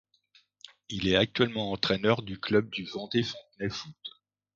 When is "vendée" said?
2.85-3.21